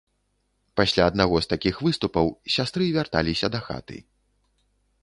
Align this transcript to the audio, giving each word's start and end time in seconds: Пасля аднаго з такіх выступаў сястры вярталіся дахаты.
Пасля 0.79 1.03
аднаго 1.11 1.35
з 1.47 1.51
такіх 1.53 1.75
выступаў 1.89 2.33
сястры 2.55 2.83
вярталіся 2.97 3.47
дахаты. 3.59 3.97